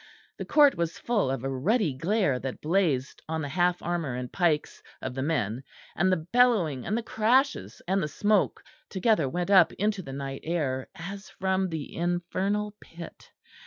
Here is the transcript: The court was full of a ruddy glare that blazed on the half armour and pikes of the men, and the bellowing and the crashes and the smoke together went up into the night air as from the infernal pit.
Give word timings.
The 0.39 0.45
court 0.45 0.73
was 0.75 0.97
full 0.97 1.29
of 1.29 1.43
a 1.43 1.49
ruddy 1.51 1.93
glare 1.93 2.39
that 2.39 2.59
blazed 2.59 3.21
on 3.29 3.43
the 3.43 3.49
half 3.49 3.83
armour 3.83 4.15
and 4.15 4.33
pikes 4.33 4.81
of 4.99 5.13
the 5.13 5.21
men, 5.21 5.61
and 5.95 6.11
the 6.11 6.25
bellowing 6.33 6.87
and 6.87 6.97
the 6.97 7.03
crashes 7.03 7.83
and 7.87 8.01
the 8.01 8.07
smoke 8.07 8.63
together 8.89 9.29
went 9.29 9.51
up 9.51 9.71
into 9.73 10.01
the 10.01 10.11
night 10.11 10.41
air 10.43 10.89
as 10.95 11.29
from 11.29 11.69
the 11.69 11.95
infernal 11.95 12.73
pit. 12.81 13.29